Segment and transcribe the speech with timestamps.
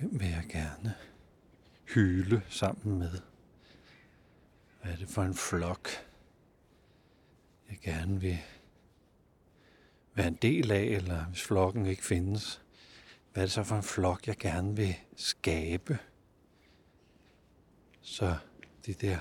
[0.00, 0.94] Hvem vil jeg gerne
[1.94, 3.20] hyle sammen med?
[4.82, 5.88] Hvad er det for en flok,
[7.70, 8.38] jeg gerne vil
[10.14, 12.62] være en del af, eller hvis flokken ikke findes,
[13.32, 15.98] hvad er det så for en flok, jeg gerne vil skabe?
[18.00, 18.36] Så
[18.86, 19.18] de der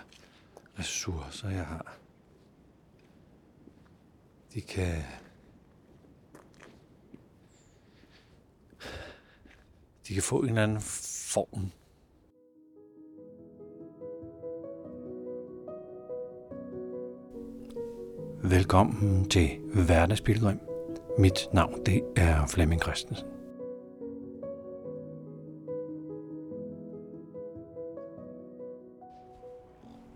[0.80, 1.98] ressourcer, jeg har,
[4.54, 5.04] de kan
[10.10, 11.72] de kan få en eller anden form.
[18.44, 20.60] Velkommen til Hverdagspilgrim.
[21.18, 23.28] Mit navn det er Flemming Christensen.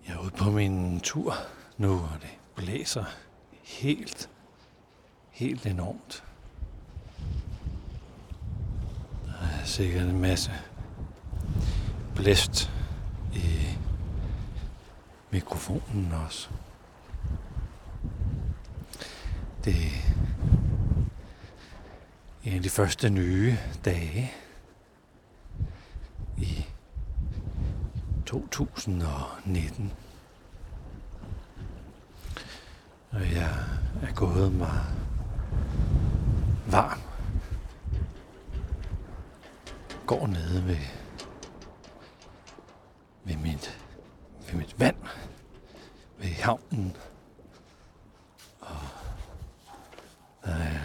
[0.07, 1.33] Jeg er ude på min tur
[1.77, 3.03] nu, og det blæser
[3.63, 4.29] helt,
[5.31, 6.23] helt enormt.
[9.25, 10.51] Der er sikkert en masse
[12.15, 12.71] blæst
[13.33, 13.77] i
[15.31, 16.49] mikrofonen også.
[19.65, 20.13] Det er
[22.43, 24.31] en af de første nye dage
[26.37, 26.65] i
[28.25, 29.91] 2019.
[33.11, 33.53] Og jeg
[34.01, 34.81] er gået mig
[36.67, 37.12] varm.
[40.19, 40.77] Går nede ved,
[43.23, 43.79] ved, mit,
[44.47, 44.95] ved mit vand,
[46.17, 46.97] ved havnen.
[48.59, 48.77] Og
[50.45, 50.79] der er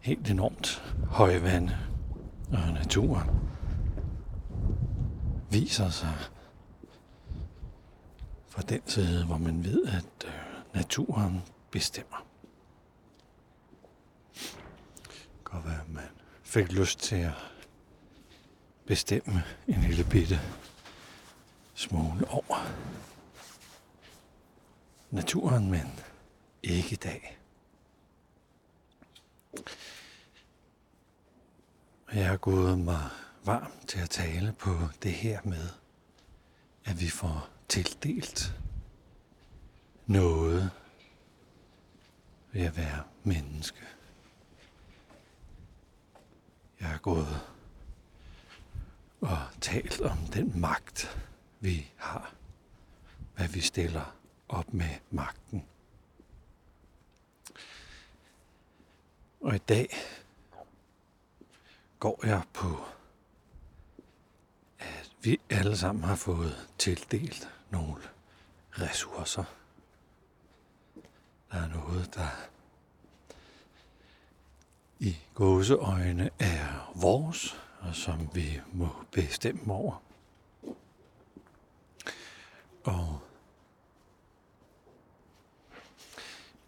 [0.00, 1.78] helt enormt højvande,
[2.52, 3.30] og naturen
[5.50, 6.14] viser sig
[8.48, 10.32] fra den side, hvor man ved, at øh,
[10.74, 12.26] naturen bestemmer.
[14.34, 16.02] Det kan godt være, at man
[16.50, 17.32] fik lyst til at
[18.86, 20.40] bestemme en lille bitte
[21.74, 22.72] smule over
[25.10, 26.00] naturen, men
[26.62, 27.38] ikke i dag.
[32.12, 33.08] Jeg har gået mig
[33.44, 34.70] varm til at tale på
[35.02, 35.68] det her med,
[36.84, 38.54] at vi får tildelt
[40.06, 40.70] noget
[42.52, 43.99] ved at være menneske.
[46.80, 47.46] Jeg er gået
[49.20, 51.18] og talt om den magt,
[51.60, 52.34] vi har.
[53.36, 54.16] Hvad vi stiller
[54.48, 55.64] op med magten.
[59.40, 59.88] Og i dag
[61.98, 62.84] går jeg på,
[64.78, 68.02] at vi alle sammen har fået tildelt nogle
[68.72, 69.44] ressourcer.
[71.50, 72.28] Der er noget, der
[75.00, 80.02] i gåseøjne er vores, og som vi må bestemme over.
[82.84, 83.20] Og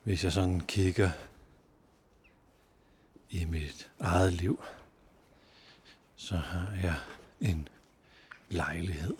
[0.02, 1.10] hvis jeg sådan kigger
[3.30, 4.64] i mit eget liv,
[6.16, 6.96] så har jeg
[7.40, 7.68] en
[8.48, 9.16] lejlighed,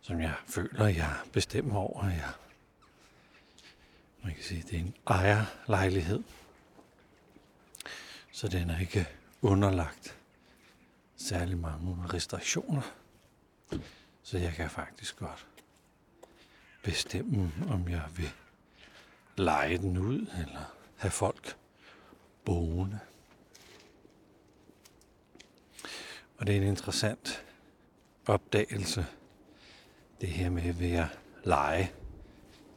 [0.00, 2.04] som jeg føler, jeg bestemmer over.
[2.04, 2.32] Jeg,
[4.22, 6.22] man kan sige, det er en ejerlejlighed,
[8.34, 9.08] så den er ikke
[9.42, 10.18] underlagt
[11.16, 12.82] særlig mange restriktioner.
[14.22, 15.46] Så jeg kan faktisk godt
[16.82, 18.30] bestemme, om jeg vil
[19.36, 21.56] lege den ud, eller have folk
[22.44, 22.98] boende.
[26.38, 27.44] Og det er en interessant
[28.26, 29.06] opdagelse,
[30.20, 31.08] det her med ved jeg
[31.44, 31.92] lege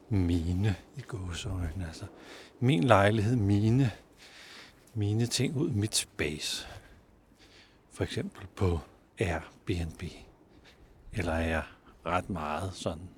[0.10, 1.88] mine i gåseøjne.
[1.88, 2.06] Altså
[2.60, 3.92] min lejlighed, mine,
[4.98, 6.68] mine ting ud, mit space.
[7.92, 8.80] For eksempel på
[9.20, 10.04] Airbnb.
[11.14, 11.64] Eller er jeg
[12.06, 13.10] ret meget sådan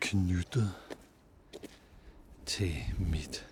[0.00, 0.74] knyttet
[2.46, 3.46] til mit.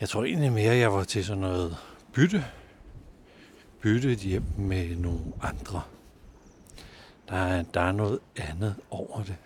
[0.00, 1.76] Jeg tror egentlig mere, jeg var til sådan noget
[2.12, 2.44] bytte.
[3.80, 5.82] Bytte et hjem med nogle andre.
[7.28, 9.36] Der er, der er noget andet over det,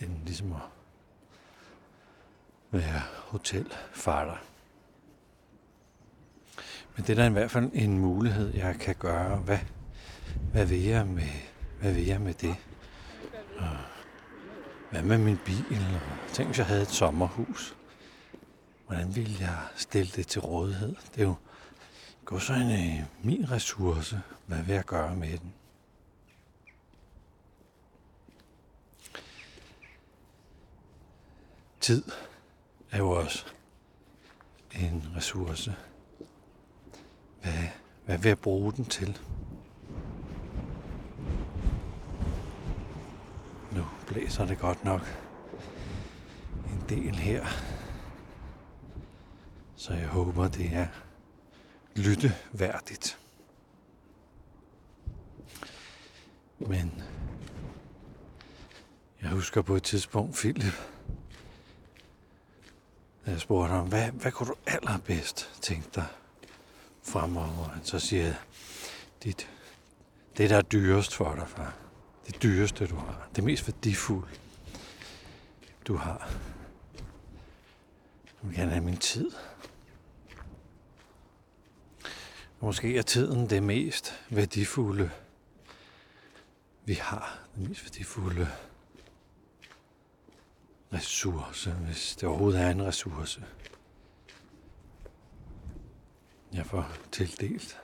[0.00, 0.62] end ligesom at
[2.74, 4.36] være hotelfarter.
[6.96, 9.36] Men det er da i hvert fald en mulighed, jeg kan gøre.
[9.36, 9.58] Hvad,
[10.52, 11.28] hvad, vil, jeg med,
[11.80, 12.56] hvad vil jeg med det?
[13.56, 13.76] Og
[14.90, 15.64] hvad med min bil?
[15.70, 17.76] Og tænk, hvis jeg havde et sommerhus.
[18.86, 20.96] Hvordan ville jeg stille det til rådighed?
[21.14, 21.34] Det er jo
[22.24, 24.20] gå så en øh, min ressource.
[24.46, 25.54] Hvad vil jeg gøre med den?
[31.80, 32.02] Tid
[32.94, 33.46] er jo også
[34.72, 35.74] en ressource?
[37.42, 37.52] Hvad,
[38.04, 39.18] hvad vil jeg bruge den til?
[43.72, 45.00] Nu blæser det godt nok
[46.70, 47.46] en del her.
[49.76, 50.86] Så jeg håber, det er
[51.96, 53.18] lytteværdigt.
[56.58, 57.02] Men
[59.22, 60.93] jeg husker på et tidspunkt, Philip,
[63.26, 66.06] jeg spurgte ham, hvad, hvad kunne du allerbedst tænke dig
[67.02, 67.68] fremover?
[67.82, 68.34] Så siger
[69.24, 69.50] dit,
[70.36, 71.74] det der er dyrest for dig, far.
[72.26, 73.28] Det dyreste, du har.
[73.36, 74.28] Det mest værdifulde,
[75.86, 76.30] du har.
[78.24, 79.30] Jeg vil gerne have min tid.
[82.60, 85.10] Måske er tiden det mest værdifulde,
[86.84, 87.38] vi har.
[87.54, 88.48] Det mest værdifulde
[90.94, 93.44] ressource, hvis det overhovedet er en ressource.
[96.52, 97.80] Jeg får tildelt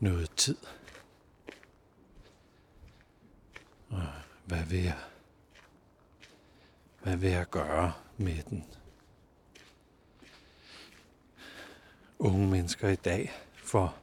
[0.00, 0.56] noget tid.
[3.88, 4.06] Og
[4.44, 4.98] hvad vil jeg,
[7.02, 8.64] hvad vil jeg gøre med den?
[12.18, 13.98] Unge mennesker i dag får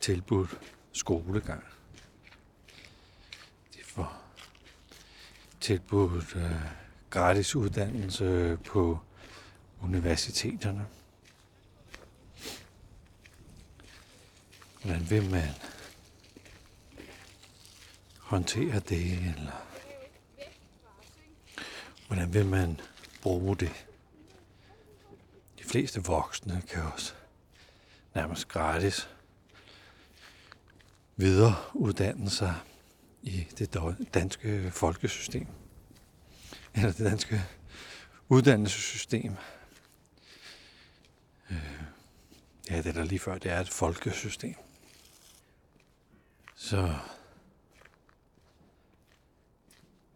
[0.00, 0.60] tilbudt
[0.92, 1.64] skolegang.
[3.74, 4.22] De får
[5.62, 6.50] tilbudt øh,
[7.10, 8.98] gratis uddannelse på
[9.80, 10.86] universiteterne.
[14.82, 15.48] Hvordan vil man
[18.18, 19.66] håndtere det, eller
[22.06, 22.80] hvordan vil man
[23.22, 23.86] bruge det?
[25.58, 27.14] De fleste voksne kan også
[28.14, 29.08] nærmest gratis
[31.16, 32.54] videreuddanne sig
[33.22, 33.78] i det
[34.14, 35.46] danske folkesystem.
[36.74, 37.42] Eller det danske
[38.28, 39.36] uddannelsessystem.
[41.50, 41.82] Øh,
[42.70, 44.54] ja, det er der lige før, det er et folkesystem.
[46.54, 46.96] Så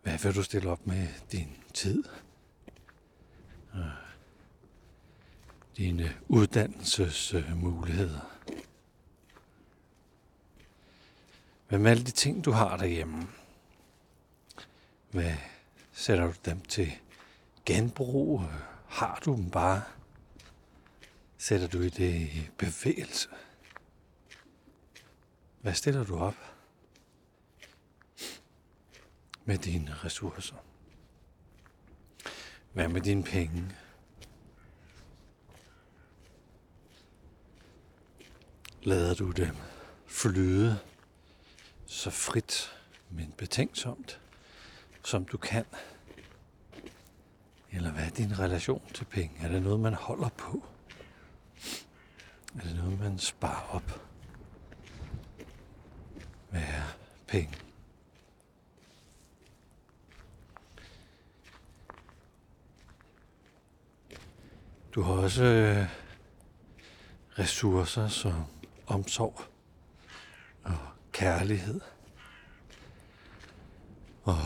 [0.03, 2.05] hvad vil du stille op med din tid?
[3.75, 3.81] Øh,
[5.77, 8.36] dine uddannelsesmuligheder?
[11.69, 13.29] Hvad med alle de ting, du har derhjemme?
[15.11, 15.35] Hvad
[15.93, 16.93] sætter du dem til
[17.65, 18.43] genbrug?
[18.87, 19.83] Har du dem bare?
[21.39, 23.29] Sætter du i det i bevægelse?
[25.61, 26.35] Hvad stiller du op
[29.45, 30.57] med dine ressourcer?
[32.73, 33.77] Hvad med dine penge?
[38.83, 39.57] Lader du dem
[40.07, 40.79] flyde
[41.87, 42.73] så frit,
[43.11, 44.21] men betænksomt,
[45.05, 45.65] som du kan?
[47.73, 49.37] Eller hvad er din relation til penge?
[49.41, 50.65] Er det noget, man holder på?
[52.59, 54.01] Er det noget, man sparer op?
[56.51, 56.97] Hvad er
[57.27, 57.55] penge?
[64.95, 65.87] Du har også øh,
[67.39, 68.45] ressourcer som
[68.87, 69.56] omsorg
[71.17, 71.81] kærlighed.
[74.25, 74.37] Og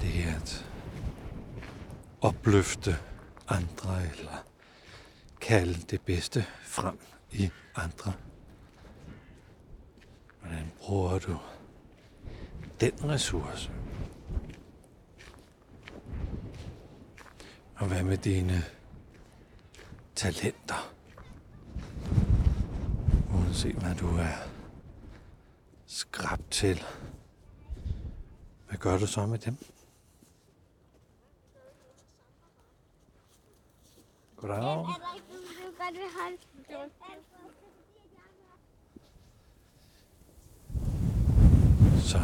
[0.00, 0.66] det er at
[2.20, 2.96] opløfte
[3.48, 4.46] andre, eller
[5.40, 6.98] kalde det bedste frem
[7.32, 8.12] i andre.
[10.40, 11.38] Hvordan bruger du
[12.80, 13.70] den ressource?
[17.76, 18.64] Og hvad med dine
[20.14, 20.89] talenter?
[23.60, 24.48] Uanset hvad du er
[25.86, 26.82] skrab til.
[28.68, 29.56] Hvad gør du så med dem?
[34.36, 34.86] Goddag.
[42.00, 42.18] Så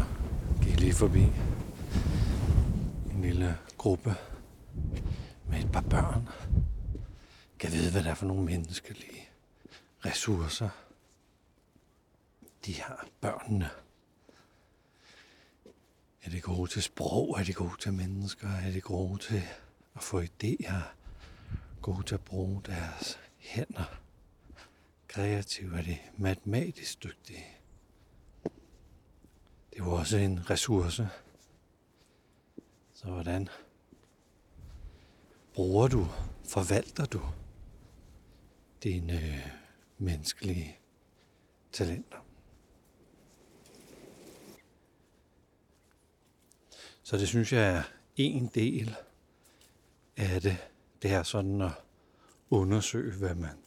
[0.62, 1.23] gik lige forbi
[3.11, 4.14] en lille gruppe
[5.49, 6.28] med et par børn.
[7.59, 9.28] Kan vide, hvad det er for nogle menneskelige
[10.05, 10.86] ressourcer,
[12.67, 13.71] de har børnene.
[16.23, 17.41] Er de gode til sprog?
[17.41, 18.49] Er de gode til mennesker?
[18.49, 19.43] Er de gode til
[19.95, 20.83] at få idéer?
[21.83, 24.01] Gode til at bruge deres hænder?
[25.09, 25.79] Kreative?
[25.79, 27.47] Er de matematisk dygtige?
[29.71, 31.09] Det er jo også en ressource.
[32.93, 33.49] Så hvordan
[35.55, 36.07] bruger du,
[36.45, 37.21] forvalter du
[38.83, 39.51] dine øh,
[39.99, 40.79] menneskelige
[41.73, 42.25] talenter?
[47.07, 47.83] Så det synes jeg er
[48.17, 48.97] en del
[50.17, 50.57] af det,
[51.03, 51.73] det er sådan at
[52.51, 53.59] undersøge, hvad man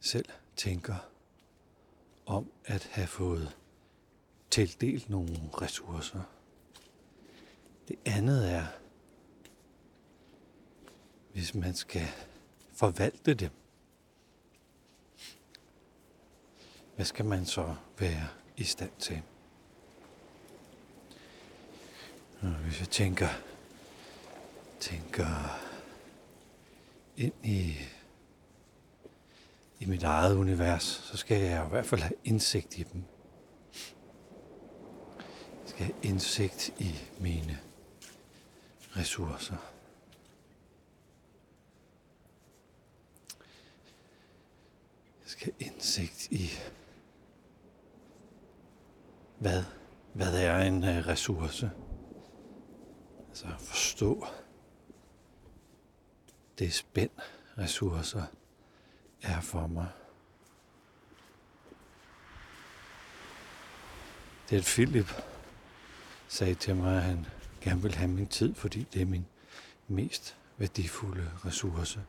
[0.00, 0.96] selv tænker
[2.26, 3.56] om at have fået
[4.50, 6.22] tildelt nogle ressourcer.
[7.88, 8.66] Det andet er,
[11.32, 12.08] hvis man skal
[12.72, 13.50] forvalte dem.
[16.96, 19.22] Hvad skal man så være i stand til?
[22.42, 23.28] Og hvis jeg tænker,
[24.80, 25.60] tænker
[27.16, 27.76] ind i,
[29.78, 33.04] i mit eget univers, så skal jeg i hvert fald have indsigt i dem.
[35.62, 37.58] Jeg skal have indsigt i mine
[38.96, 39.56] ressourcer.
[45.22, 46.50] Jeg skal have indsigt i,
[49.38, 49.64] hvad,
[50.12, 51.70] hvad er en øh, ressource?
[53.44, 54.26] Altså forstå
[56.58, 57.10] det spænd
[57.58, 58.22] ressourcer
[59.22, 59.88] er for mig.
[64.50, 65.22] Det er Philip
[66.28, 67.26] sagde til mig, at han
[67.60, 69.26] gerne vil have min tid, fordi det er min
[69.88, 72.00] mest værdifulde ressource.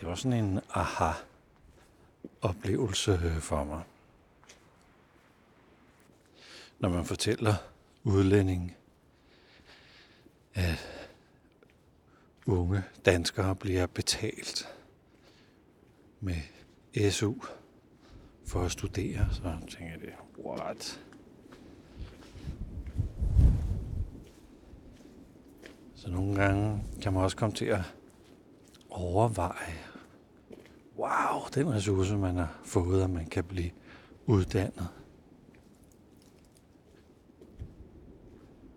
[0.00, 3.82] Det var sådan en aha-oplevelse for mig.
[6.78, 7.54] Når man fortæller
[8.04, 8.76] udlænding,
[10.54, 10.78] at
[12.46, 14.68] unge danskere bliver betalt
[16.20, 16.36] med
[17.10, 17.34] SU
[18.46, 21.00] for at studere, så tænker jeg det, what?
[25.94, 27.80] Så nogle gange kan man også komme til at
[28.90, 29.74] overveje,
[30.96, 33.70] wow, den ressource, man har fået, at man kan blive
[34.26, 34.88] uddannet.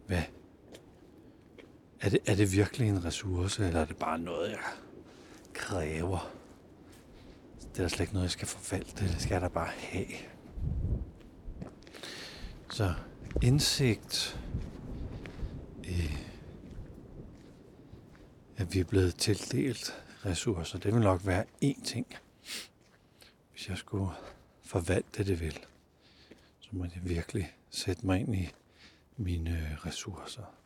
[0.08, 0.24] Hvad?
[2.02, 4.60] Er det, er det virkelig en ressource, eller er det bare noget, jeg
[5.54, 6.32] kræver?
[7.76, 9.08] Det er slet ikke noget, jeg skal forvalte.
[9.08, 10.06] Det skal jeg da bare have.
[12.70, 12.94] Så
[13.42, 14.40] indsigt
[15.84, 16.18] i
[18.58, 20.80] at vi er blevet tildelt ressourcer.
[20.80, 22.08] Det vil nok være én ting,
[23.52, 24.12] hvis jeg skulle
[24.64, 25.60] forvalte det vel.
[26.60, 28.50] Så må jeg virkelig sætte mig ind i
[29.18, 30.57] mine øh, ressourcer.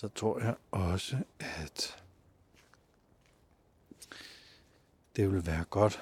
[0.00, 2.04] Så tror jeg også, at
[5.16, 6.00] det vil være godt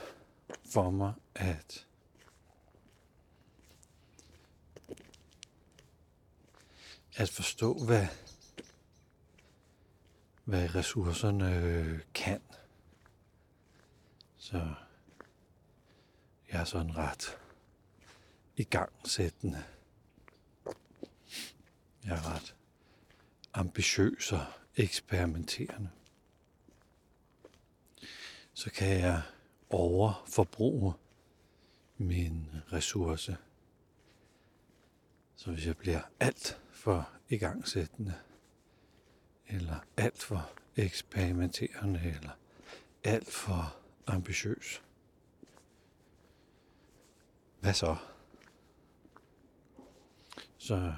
[0.72, 1.86] for mig at
[7.16, 8.06] at forstå, hvad,
[10.44, 12.42] hvad ressourcerne øh, kan.
[14.36, 14.74] Så
[16.52, 17.38] jeg er sådan ret
[18.56, 19.64] i gang sættende.
[22.04, 22.57] Jeg er ret
[23.58, 24.44] ambitiøs og
[24.76, 25.90] eksperimenterende.
[28.52, 29.22] Så kan jeg
[29.70, 30.94] overforbruge
[31.96, 33.36] min ressource.
[35.36, 38.14] Så hvis jeg bliver alt for igangsættende,
[39.46, 42.30] eller alt for eksperimenterende, eller
[43.04, 44.82] alt for ambitiøs.
[47.60, 47.96] Hvad så?
[50.58, 50.94] Så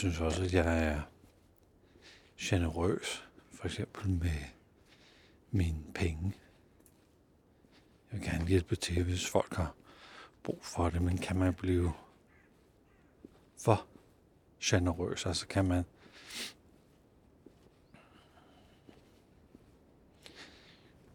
[0.00, 1.00] synes også, at jeg er
[2.38, 4.40] generøs, for eksempel med
[5.50, 6.34] mine penge.
[8.12, 9.74] Jeg vil gerne hjælpe til, hvis folk har
[10.42, 11.92] brug for det, men kan man blive
[13.58, 13.86] for
[14.62, 15.26] generøs?
[15.26, 15.84] Altså kan man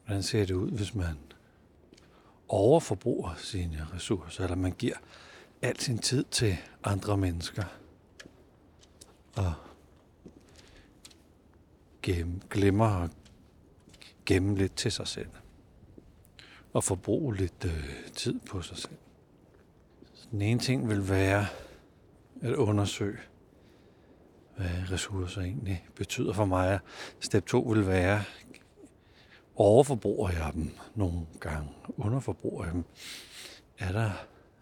[0.06, 1.18] Hvordan ser det ud, hvis man
[2.48, 4.96] overforbruger sine ressourcer, eller man giver
[5.62, 7.64] al sin tid til andre mennesker,
[9.36, 9.54] og
[12.50, 13.12] glemmer at
[14.26, 15.30] gemme lidt til sig selv,
[16.74, 18.98] og forbruge lidt øh, tid på sig selv.
[20.32, 21.46] Den ene ting vil være
[22.42, 23.18] at undersøge,
[24.58, 26.80] hvad ressourcer egentlig betyder for mig.
[27.20, 28.24] Step 2 vil være,
[29.56, 31.70] overforbruger jeg dem nogle gange?
[31.98, 32.84] Underforbruger jeg dem?
[33.80, 34.12] Er der,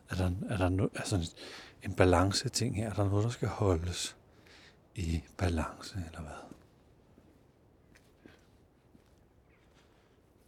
[0.10, 1.36] er der, er der no, altså
[1.84, 2.90] en balance ting her?
[2.90, 4.18] Er der noget, der skal holdes
[4.96, 6.56] i balance, eller hvad?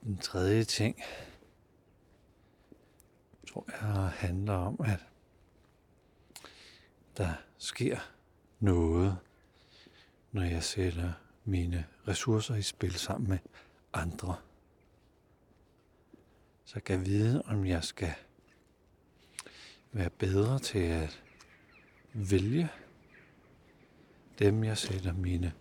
[0.03, 1.01] Den tredje ting,
[3.47, 4.99] tror jeg handler om, at
[7.17, 7.99] der sker
[8.59, 9.17] noget,
[10.31, 11.13] når jeg sætter
[11.45, 13.37] mine ressourcer i spil sammen med
[13.93, 14.35] andre
[16.65, 18.13] Så kan vide, om jeg skal
[19.91, 21.23] være bedre til at
[22.13, 22.69] vælge
[24.39, 25.53] dem, jeg sætter mine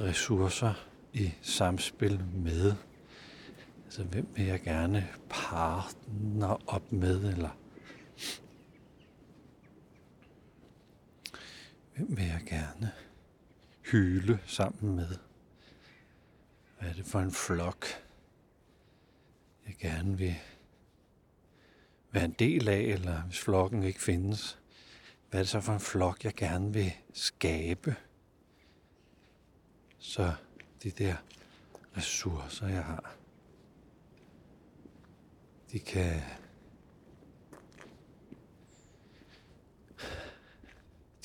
[0.00, 2.74] ressourcer i samspil med.
[3.84, 7.50] Altså, hvem vil jeg gerne partner op med, eller
[11.96, 12.92] hvem vil jeg gerne
[13.90, 15.16] hyle sammen med?
[16.78, 17.86] Hvad er det for en flok,
[19.66, 20.36] jeg gerne vil
[22.12, 24.59] være en del af, eller hvis flokken ikke findes,
[25.30, 27.96] hvad er det så for en flok, jeg gerne vil skabe?
[29.98, 30.32] Så
[30.82, 31.16] de der
[31.96, 33.14] ressourcer, jeg har,
[35.72, 36.22] de kan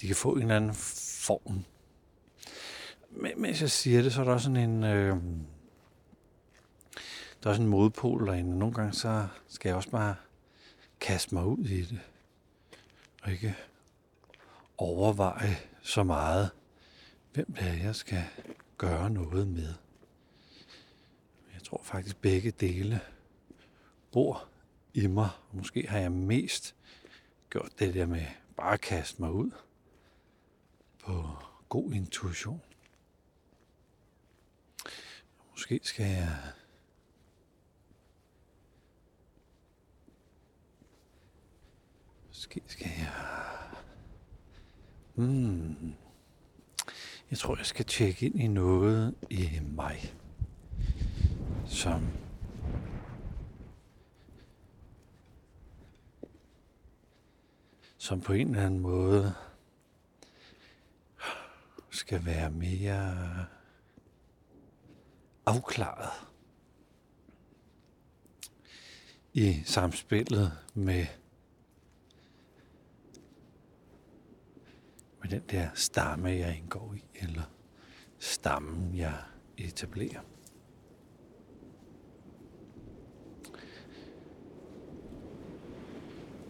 [0.01, 1.65] de kan få en eller anden form.
[3.09, 4.83] Men mens jeg siger det, så er der også sådan en...
[4.83, 5.17] Øh,
[7.43, 8.59] der er også en modpol derinde.
[8.59, 10.15] Nogle gange så skal jeg også bare
[10.99, 11.99] kaste mig ud i det.
[13.23, 13.55] Og ikke
[14.77, 16.51] overveje så meget,
[17.33, 18.23] hvem det er, jeg skal
[18.77, 19.73] gøre noget med.
[21.53, 22.99] Jeg tror faktisk begge dele
[24.11, 24.47] bor
[24.93, 25.29] i mig.
[25.51, 26.75] Måske har jeg mest
[27.49, 28.25] gjort det der med
[28.57, 29.51] bare at kaste mig ud
[31.05, 31.29] på
[31.69, 32.61] god intuition.
[35.51, 36.37] Måske skal jeg
[42.27, 43.54] Måske skal jeg...
[45.15, 45.93] Hmm.
[47.29, 50.13] Jeg tror, jeg skal tjekke ind i noget i mig,
[51.65, 52.07] som
[57.97, 59.33] som på en eller anden måde
[61.89, 63.45] skal være mere
[65.45, 66.27] afklaret
[69.33, 71.05] i samspillet med
[75.25, 77.41] med den der stamme, jeg indgår i, eller
[78.19, 79.13] stammen, jeg
[79.57, 80.19] etablerer.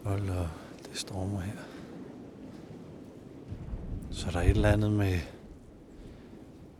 [0.03, 0.21] Hold
[0.85, 1.57] det strømmer her.
[4.11, 5.19] Så der er et eller andet med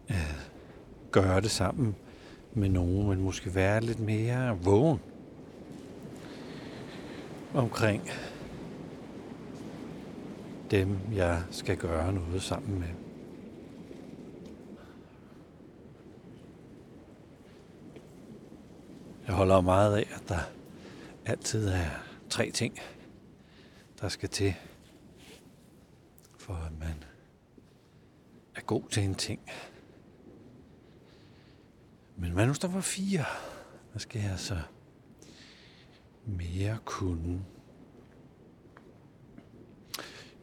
[0.08, 0.52] at
[1.12, 1.96] gøre det sammen
[2.54, 5.00] med nogen, men måske være lidt mere vågen
[7.54, 8.10] omkring
[10.72, 12.88] dem, jeg skal gøre noget sammen med.
[19.28, 20.40] Jeg holder meget af, at der
[21.26, 21.90] altid er
[22.30, 22.80] tre ting,
[24.02, 24.56] der skal til,
[26.38, 27.04] for at man
[28.56, 29.40] er god til en ting.
[32.18, 33.26] Men hvad nu der var fire?
[33.92, 34.58] Hvad skal jeg så
[36.26, 37.46] mere kunne?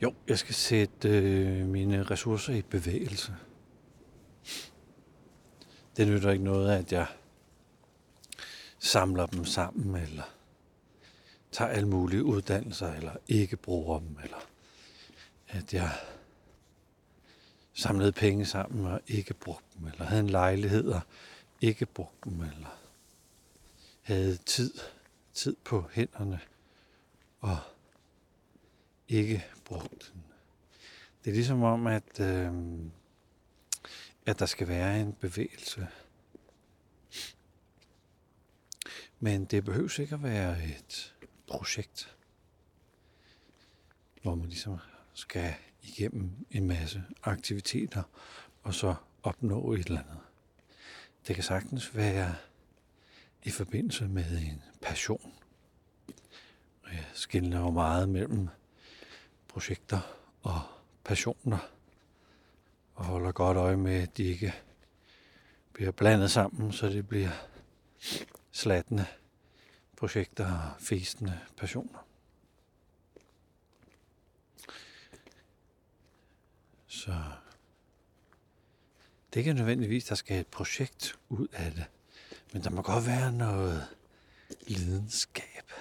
[0.02, 3.36] Jo, jeg skal sætte øh, mine ressourcer i bevægelse.
[5.96, 7.06] Det nytter ikke noget, at jeg
[8.78, 10.22] samler dem sammen, eller
[11.52, 14.46] tager alle mulige uddannelser, eller ikke bruger dem, eller
[15.48, 15.90] at jeg
[17.72, 21.00] samlede penge sammen og ikke brugte dem, eller havde en lejlighed og
[21.60, 22.78] ikke brugte dem, eller
[24.02, 24.74] havde tid,
[25.34, 26.40] tid på hænderne
[27.40, 27.58] og
[29.12, 30.24] ikke brugt den.
[31.24, 32.52] Det er ligesom om, at, øh,
[34.26, 35.88] at der skal være en bevægelse.
[39.20, 41.14] Men det behøver ikke at være et
[41.46, 42.16] projekt,
[44.22, 44.78] hvor man ligesom
[45.14, 48.02] skal igennem en masse aktiviteter
[48.62, 50.18] og så opnå et eller andet.
[51.26, 52.34] Det kan sagtens være
[53.42, 55.32] i forbindelse med en passion.
[56.92, 58.48] Jeg skiller jo meget mellem
[59.52, 60.00] projekter
[60.42, 60.60] og
[61.04, 61.58] passioner,
[62.94, 64.54] og holder godt øje med, at de ikke
[65.72, 67.30] bliver blandet sammen, så det bliver
[68.52, 69.06] slattende
[69.96, 72.06] projekter og festende passioner.
[76.86, 77.12] Så
[79.30, 81.84] det er ikke nødvendigvis, der skal et projekt ud af det,
[82.52, 83.86] men der må godt være noget
[84.66, 85.72] lidenskab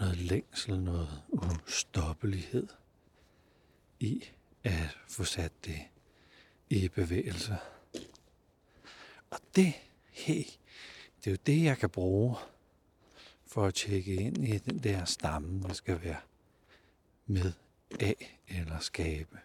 [0.00, 2.66] noget længsel, noget ustoppelighed
[4.00, 4.24] i
[4.64, 5.80] at få sat det
[6.70, 7.56] i bevægelse.
[9.30, 9.72] Og det,
[10.10, 10.44] hey,
[11.18, 12.36] det er jo det, jeg kan bruge
[13.46, 16.20] for at tjekke ind i den der stamme, jeg skal være
[17.26, 17.52] med
[18.00, 19.38] af eller skabe.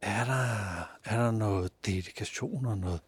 [0.00, 3.00] Er der, er der noget dedikation og noget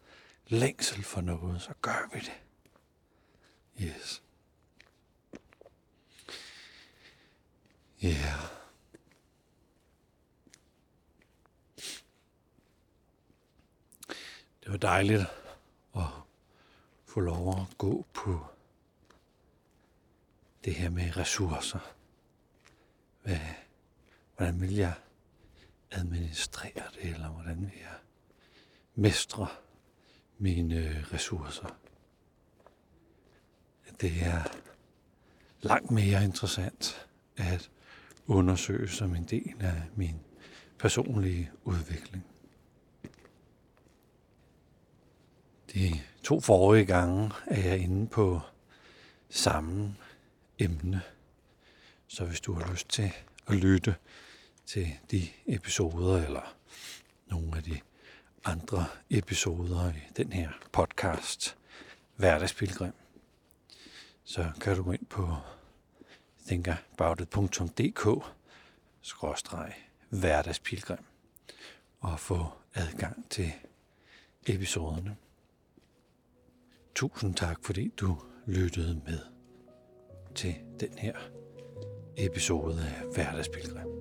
[0.47, 2.41] længsel for noget, så gør vi det.
[3.81, 4.23] Yes.
[8.01, 8.07] Ja.
[8.07, 8.57] Yeah.
[14.67, 15.21] Det var dejligt
[15.95, 16.03] at
[17.05, 18.45] få lov at gå på
[20.65, 21.79] det her med ressourcer.
[23.23, 23.39] Hvad,
[24.35, 24.93] hvordan vil jeg
[25.91, 27.95] administrere det, eller hvordan vil jeg
[28.95, 29.47] mestre
[30.37, 31.77] mine ressourcer?
[34.01, 34.43] Det er
[35.61, 37.07] langt mere interessant
[37.37, 37.69] at
[38.27, 40.19] undersøge som en del af min
[40.79, 42.25] personlige udvikling.
[45.73, 48.41] De to forrige gange er jeg inde på
[49.29, 49.95] samme
[50.59, 51.01] emne.
[52.07, 53.11] Så hvis du har lyst til
[53.47, 53.95] at lytte
[54.65, 56.55] til de episoder, eller
[57.27, 57.79] nogle af de
[58.45, 61.57] andre episoder i den her podcast,
[62.15, 62.93] Hverdagspilgrim,
[64.23, 65.35] så kan du gå ind på
[66.47, 68.25] thinkaboutit.dk
[69.01, 69.73] skråstreg
[70.09, 71.05] hverdagspilgrim
[71.99, 73.53] og få adgang til
[74.47, 75.15] episoderne.
[76.95, 79.19] Tusind tak, fordi du lyttede med
[80.35, 81.15] til den her
[82.17, 83.96] episode af Hverdagspilgrim.